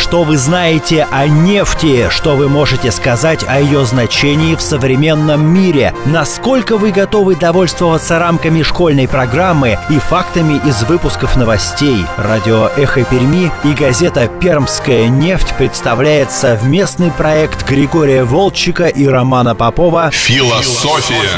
[0.00, 2.08] Что вы знаете о нефти?
[2.08, 5.94] Что вы можете сказать о ее значении в современном мире?
[6.06, 12.06] Насколько вы готовы довольствоваться рамками школьной программы и фактами из выпусков новостей?
[12.16, 20.10] Радио «Эхо Перми» и газета «Пермская нефть» представляет совместный проект Григория Волчика и Романа Попова
[20.10, 21.30] «Философия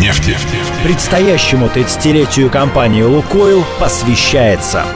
[0.00, 0.38] нефти».
[0.84, 4.84] Предстоящему 30-летию компании «Лукойл» посвящается–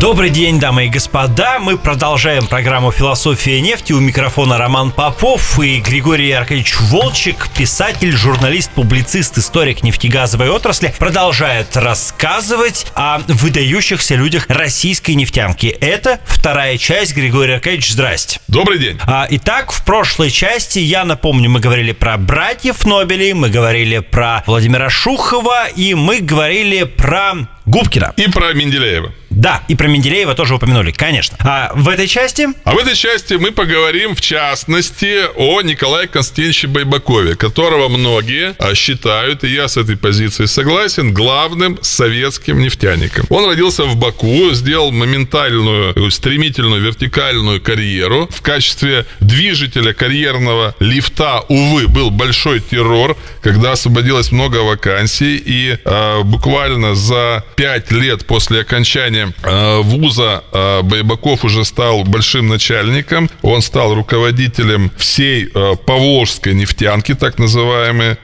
[0.00, 1.58] Добрый день, дамы и господа.
[1.58, 3.92] Мы продолжаем программу «Философия нефти».
[3.92, 11.76] У микрофона Роман Попов и Григорий Аркадьевич Волчек, писатель, журналист, публицист, историк нефтегазовой отрасли, продолжает
[11.76, 15.66] рассказывать о выдающихся людях российской нефтянки.
[15.66, 17.16] Это вторая часть.
[17.16, 18.38] Григорий Аркадьевич, здрасте.
[18.46, 19.00] Добрый день.
[19.02, 24.44] А, итак, в прошлой части, я напомню, мы говорили про братьев Нобелей, мы говорили про
[24.46, 28.14] Владимира Шухова и мы говорили про Губкина.
[28.16, 29.12] И про Менделеева.
[29.30, 31.36] Да, и про Менделеева тоже упомянули, конечно.
[31.40, 32.48] А в этой части?
[32.64, 38.74] А в этой части мы поговорим, в частности, о Николае Константиновиче Байбакове, которого многие а,
[38.74, 43.26] считают, и я с этой позиции согласен, главным советским нефтяником.
[43.28, 48.28] Он родился в Баку, сделал моментальную, стремительную вертикальную карьеру.
[48.32, 56.22] В качестве движителя карьерного лифта, увы, был большой террор, когда освободилось много вакансий, и э,
[56.24, 63.30] буквально за пять лет после окончания Э, вуза э, Байбаков уже стал большим начальником.
[63.42, 68.16] Он стал руководителем всей э, Поволжской нефтянки, так называемый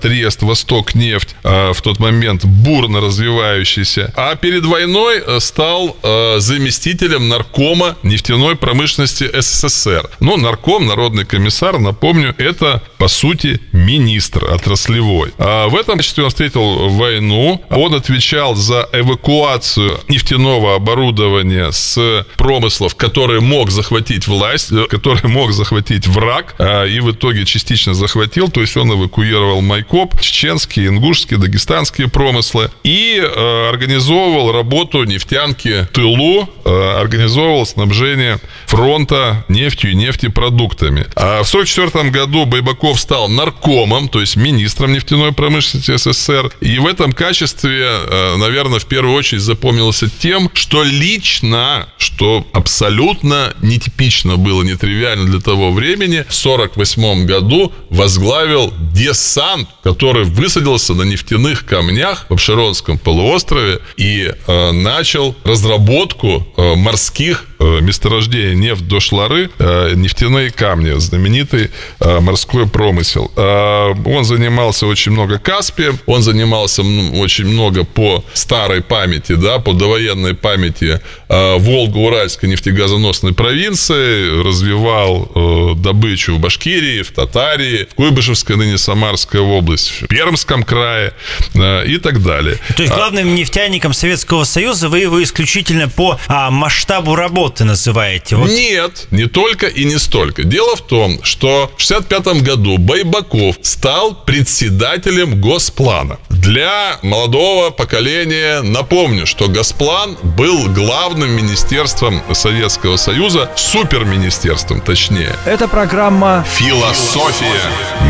[0.00, 4.12] Трест Восток нефть в тот момент бурно развивающийся.
[4.16, 5.96] А перед войной стал
[6.38, 10.08] заместителем наркома нефтяной промышленности СССР.
[10.20, 15.32] Ну, нарком, народный комиссар, напомню, это, по сути, министр отраслевой.
[15.38, 17.62] А в этом качестве он встретил войну.
[17.70, 25.52] Он отвечал за эвакуацию нефтяного оборудования с промыслов, который мог захватить власть, э, который мог
[25.52, 31.38] захватить враг, а, и в итоге частично захватил, то есть он эвакуировал Майкоп, чеченские, ингушские,
[31.38, 41.06] дагестанские промыслы и э, организовывал работу нефтянки тылу, э, организовывал снабжение фронта нефтью и нефтепродуктами.
[41.16, 46.86] А в 1944 году Байбаков стал наркомом, то есть министром нефтяной промышленности СССР, и в
[46.86, 47.90] этом качестве,
[48.36, 55.72] наверное, в первую очередь запомнился тем, что лично, что абсолютно нетипично было, нетривиально для того
[55.72, 64.32] времени, в 1948 году возглавил десант, который высадился на нефтяных камнях в Обширонском полуострове и
[64.46, 72.20] э, начал разработку э, морских э, месторождений нефть до Шлары, э, нефтяные камни, знаменитый э,
[72.20, 73.30] морской промысел.
[73.36, 80.34] Он занимался очень много Каспием, он занимался очень много по старой памяти, да, по довоенной
[80.34, 90.02] памяти Волго-Уральской нефтегазоносной провинции, развивал добычу в Башкирии, в Татарии, в Куйбышевской, ныне Самарская область,
[90.02, 91.12] в Пермском крае
[91.54, 92.58] и так далее.
[92.76, 98.36] То есть а главным нефтяником Советского Союза вы его исключительно по а, масштабу работы называете?
[98.36, 98.48] Вот.
[98.48, 100.44] Нет, не только и не столько.
[100.44, 106.18] Дело в том, что в 1965 году Байбаков стал председателем Госплана.
[106.30, 115.36] Для молодого поколения напомню, что Госплан был главным министерством Советского Союза, суперминистерством точнее.
[115.44, 117.62] Это программа «Философия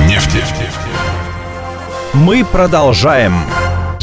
[0.09, 0.43] нефти».
[2.15, 3.35] Мы продолжаем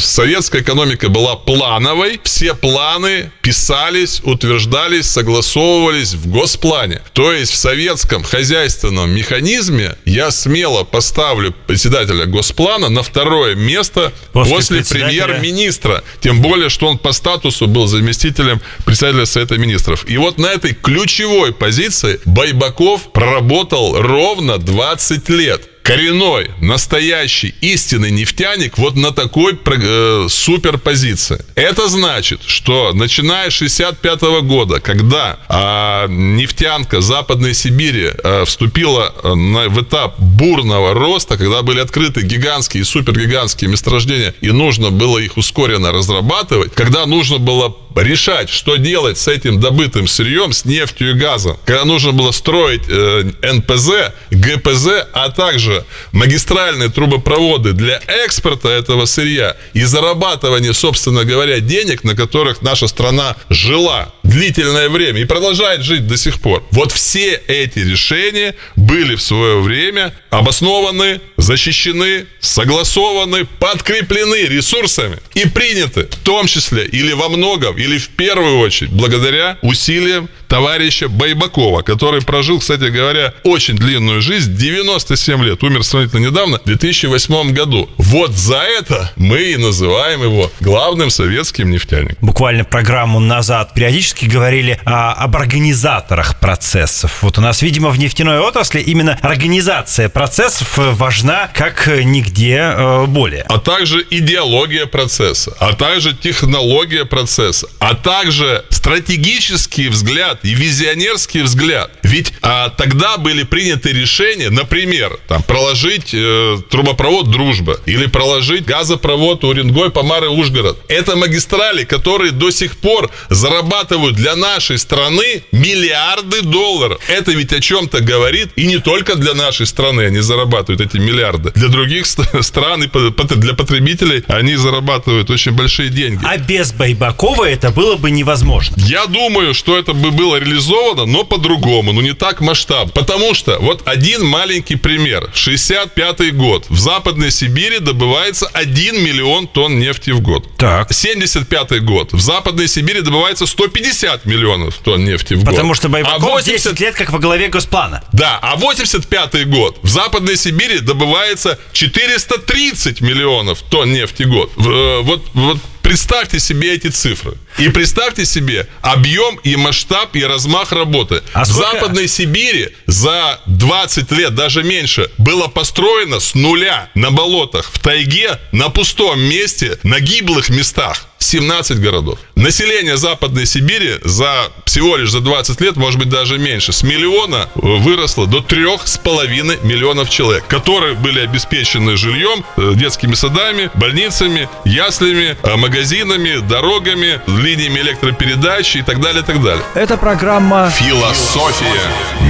[0.05, 7.01] советская экономика была плановой, все планы писались, утверждались, согласовывались в госплане.
[7.13, 14.55] То есть в советском хозяйственном механизме я смело поставлю председателя госплана на второе место после,
[14.55, 16.03] после премьер-министра.
[16.21, 20.05] Тем более, что он по статусу был заместителем председателя Совета Министров.
[20.07, 28.77] И вот на этой ключевой позиции Байбаков проработал ровно 20 лет коренной, настоящий, истинный нефтяник
[28.77, 31.43] вот на такой э, суперпозиции.
[31.55, 39.33] Это значит, что начиная с 65 года, когда э, нефтянка Западной Сибири э, вступила э,
[39.33, 45.17] на, в этап бурного роста, когда были открыты гигантские и супергигантские месторождения, и нужно было
[45.17, 51.11] их ускоренно разрабатывать, когда нужно было решать, что делать с этим добытым сырьем, с нефтью
[51.11, 58.69] и газом, когда нужно было строить э, НПЗ, ГПЗ, а также магистральные трубопроводы для экспорта
[58.69, 65.25] этого сырья и зарабатывания, собственно говоря, денег, на которых наша страна жила длительное время и
[65.25, 66.63] продолжает жить до сих пор.
[66.71, 76.03] Вот все эти решения были в свое время обоснованы, защищены, согласованы, подкреплены ресурсами и приняты,
[76.03, 82.21] в том числе или во многом, или в первую очередь, благодаря усилиям товарища Байбакова, который
[82.21, 87.89] прожил, кстати говоря, очень длинную жизнь, 97 лет, умер сравнительно недавно, в 2008 году.
[87.97, 92.17] Вот за это мы и называем его главным советским нефтяником.
[92.21, 97.19] Буквально программу назад периодически говорили о, об организаторах процессов.
[97.21, 103.43] Вот у нас, видимо, в нефтяной отрасли именно организация процессов важна как нигде э, более.
[103.43, 111.91] А также идеология процесса, а также технология процесса, а также стратегический взгляд и визионерский взгляд.
[112.03, 119.43] Ведь а, тогда были приняты решения, например, там, проложить э, трубопровод «Дружба» или проложить газопровод
[119.43, 120.77] Уренгой, Помары, Ужгород.
[120.87, 127.01] Это магистрали, которые до сих пор зарабатывают для нашей страны миллиарды долларов.
[127.07, 131.51] Это ведь о чем-то говорит, и не только для нашей страны они зарабатывают эти миллиарды.
[131.51, 132.89] Для других стран и
[133.35, 136.21] для потребителей они зарабатывают очень большие деньги.
[136.23, 138.75] А без Байбакова это было бы невозможно.
[138.77, 142.91] Я думаю, что это бы было реализовано, но по-другому, ну не так масштаб.
[142.93, 145.29] Потому что вот один маленький пример.
[145.33, 146.65] 65 год.
[146.69, 150.45] В Западной Сибири добывается 1 миллион тонн нефти в год.
[150.57, 150.93] Так.
[150.93, 152.13] 75 год.
[152.13, 155.49] В Западной Сибири добывается 150 миллионов тонн нефти в год.
[155.49, 156.63] Потому что Байбаков а 80...
[156.63, 158.03] 10 лет как во главе Госплана.
[158.13, 159.77] Да, а 85 год.
[159.81, 164.51] В Западной Сибири добывается 430 миллионов тонн нефти в год.
[164.57, 165.57] Э, вот, вот
[165.89, 167.33] Представьте себе эти цифры.
[167.59, 171.21] И представьте себе объем и масштаб и размах работы.
[171.33, 171.69] А сколько...
[171.69, 177.79] В Западной Сибири за 20 лет, даже меньше, было построено с нуля на болотах, в
[177.79, 181.09] тайге, на пустом месте, на гиблых местах.
[181.19, 182.17] 17 городов.
[182.35, 187.49] Население Западной Сибири за всего лишь за 20 лет, может быть даже меньше, с миллиона
[187.55, 194.47] выросло до трех с половиной миллионов человек, которые были обеспечены жильем, э, детскими садами, больницами,
[194.63, 199.63] яслями, э, магазинами, дорогами, линиями электропередач и так далее, и так далее.
[199.73, 201.81] Это программа «Философия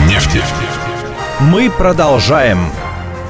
[0.07, 0.42] нефти».
[1.39, 2.71] Мы продолжаем.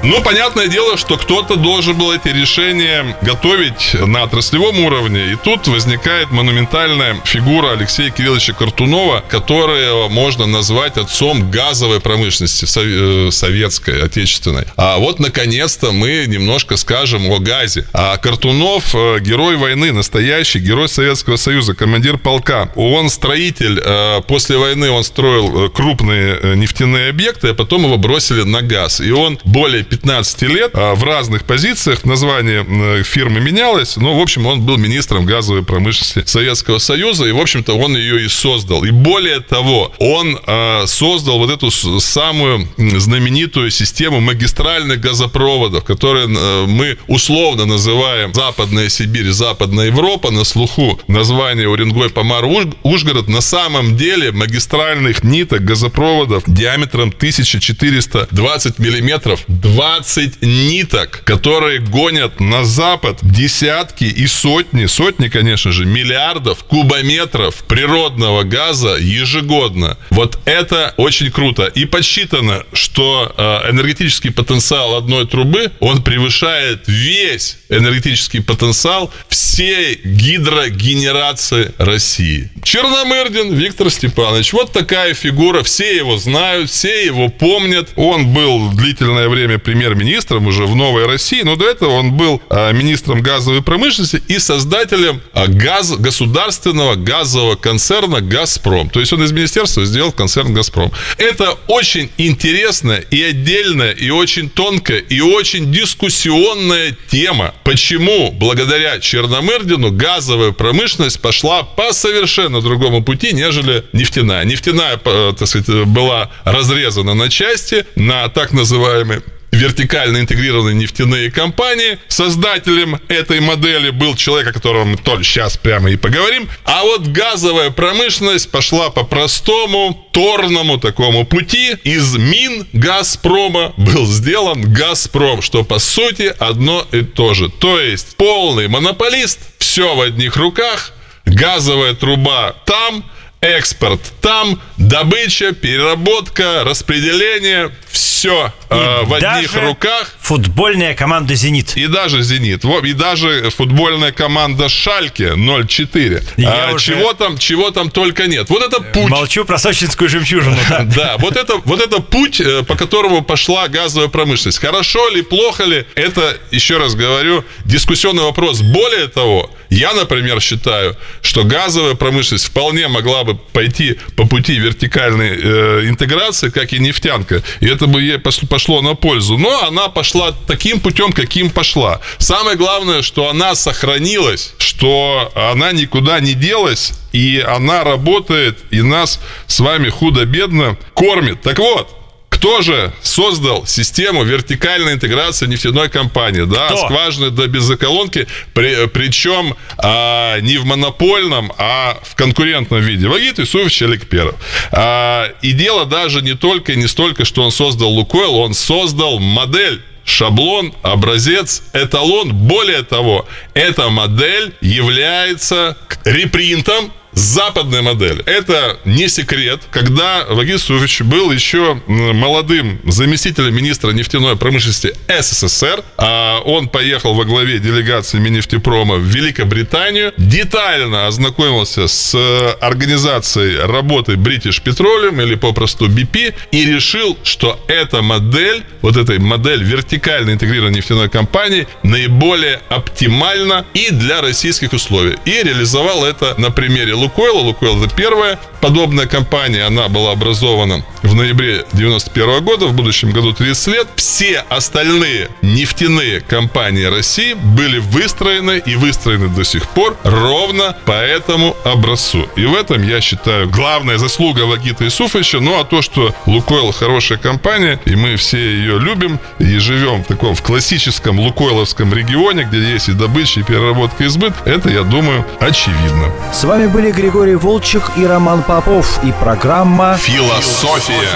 [0.01, 5.33] Ну, понятное дело, что кто-то должен был эти решения готовить на отраслевом уровне.
[5.33, 13.31] И тут возникает монументальная фигура Алексея Кирилловича Картунова, которого можно назвать отцом газовой промышленности э,
[13.31, 14.65] советской, отечественной.
[14.77, 17.85] А вот, наконец-то, мы немножко скажем о газе.
[17.91, 22.71] А Картунов э, герой войны, настоящий герой Советского Союза, командир полка.
[22.75, 23.81] Он строитель.
[23.83, 29.01] Э, после войны он строил крупные нефтяные объекты, а потом его бросили на газ.
[29.01, 32.05] И он более 15 лет а, в разных позициях.
[32.05, 33.97] Название фирмы менялось.
[33.97, 37.25] Но, в общем, он был министром газовой промышленности Советского Союза.
[37.25, 38.83] И, в общем-то, он ее и создал.
[38.83, 46.97] И более того, он а, создал вот эту самую знаменитую систему магистральных газопроводов, которые мы
[47.07, 50.31] условно называем Западная Сибирь, Западная Европа.
[50.31, 52.45] На слуху название Уренгой, Помар,
[52.83, 53.27] Ужгород.
[53.27, 59.43] На самом деле магистральных ниток газопроводов диаметром 1420 миллиметров
[59.79, 68.43] 20 ниток, которые гонят на запад десятки и сотни, сотни, конечно же, миллиардов кубометров природного
[68.43, 69.97] газа ежегодно.
[70.09, 71.67] Вот это очень круто.
[71.67, 81.71] И подсчитано, что э, энергетический потенциал одной трубы, он превышает весь энергетический потенциал всей гидрогенерации
[81.77, 82.49] России.
[82.63, 84.51] Черномырдин Виктор Степанович.
[84.53, 85.63] Вот такая фигура.
[85.63, 87.89] Все его знают, все его помнят.
[87.95, 92.71] Он был длительное время премьер-министром уже в Новой России, но до этого он был а,
[92.71, 98.89] министром газовой промышленности и создателем а, газ, государственного газового концерна «Газпром».
[98.89, 100.91] То есть он из министерства сделал концерн «Газпром».
[101.19, 107.53] Это очень интересная и отдельная, и очень тонкая, и очень дискуссионная тема.
[107.63, 114.45] Почему благодаря Черномырдину газовая промышленность пошла по совершенно другому пути, нежели нефтяная.
[114.45, 121.99] Нефтяная, э, так сказать, была разрезана на части, на так называемые вертикально интегрированные нефтяные компании.
[122.07, 126.49] Создателем этой модели был человек, о котором мы только сейчас прямо и поговорим.
[126.65, 131.75] А вот газовая промышленность пошла по простому, торному такому пути.
[131.83, 137.49] Из мин Газпрома был сделан Газпром, что по сути одно и то же.
[137.49, 140.93] То есть полный монополист, все в одних руках,
[141.25, 143.03] газовая труба там,
[143.41, 150.13] экспорт там, добыча, переработка, распределение, все э, в одних руках.
[150.19, 151.77] Футбольная команда «Зенит».
[151.77, 152.63] И даже «Зенит».
[152.83, 156.45] И даже футбольная команда «Шальке» 0-4.
[156.45, 156.85] А, уже...
[156.85, 158.49] чего, там, чего там только нет.
[158.49, 159.09] Вот это путь.
[159.09, 160.57] Молчу про сочинскую жемчужину.
[160.95, 164.59] Да, вот это, вот это путь, э, по которому пошла газовая промышленность.
[164.59, 168.61] Хорошо ли, плохо ли, это, еще раз говорю, дискуссионный вопрос.
[168.61, 175.39] Более того, Я, например, считаю, что газовая промышленность вполне могла бы пойти по пути вертикальной
[175.41, 179.37] э, интеграции, как и нефтянка, и это бы ей пошло на пользу.
[179.37, 182.01] Но она пошла таким путем, каким пошла.
[182.17, 189.19] Самое главное, что она сохранилась, что она никуда не делась, и она работает, и нас
[189.45, 191.41] с вами худо-бедно кормит.
[191.41, 191.98] Так вот,
[192.39, 196.43] кто же создал систему вертикальной интеграции нефтяной компании?
[196.43, 196.85] Да, Кто?
[196.85, 203.09] скважины до беззаколонки, при, причем а, не в монопольном, а в конкурентном виде.
[203.09, 204.35] Вагит Исуевич Эликперов.
[204.71, 209.19] А, и дело даже не только и не столько, что он создал Лукойл, он создал
[209.19, 212.33] модель шаблон, образец, эталон.
[212.33, 218.21] Более того, эта модель является репринтом западная модель.
[218.25, 219.61] Это не секрет.
[219.71, 227.25] Когда Вагис Сурович был еще молодым заместителем министра нефтяной промышленности СССР, а он поехал во
[227.25, 232.15] главе делегации Миннефтепрома в Великобританию, детально ознакомился с
[232.61, 239.63] организацией работы British Petroleum или попросту BP и решил, что эта модель, вот эта модель
[239.63, 245.17] вертикально интегрированной нефтяной компании наиболее оптимальна и для российских условий.
[245.25, 247.39] И реализовал это на примере Лукойла.
[247.39, 249.63] Лукойл это первая подобная компания.
[249.63, 252.67] Она была образована в ноябре 91 года.
[252.67, 253.87] В будущем году 30 лет.
[253.95, 261.55] Все остальные нефтяные компании России были выстроены и выстроены до сих пор ровно по этому
[261.63, 262.27] образцу.
[262.35, 265.39] И в этом, я считаю, главная заслуга Вагита Исуфовича.
[265.39, 270.07] Ну, а то, что Лукойл хорошая компания, и мы все ее любим, и живем в
[270.07, 274.83] таком в классическом лукойловском регионе, где есть и добыча, и переработка, и сбыт, это, я
[274.83, 276.11] думаю, очевидно.
[276.33, 281.07] С вами были Григорий Волчек и Роман Попов и программа «Философия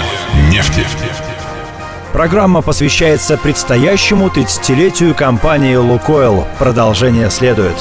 [0.50, 0.80] нефти».
[2.10, 6.46] Программа посвящается предстоящему 30-летию компании «Лукойл».
[6.58, 7.76] Продолжение следует.